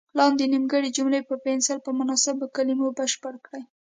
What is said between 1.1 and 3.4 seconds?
په پنسل په مناسبو کلمو بشپړې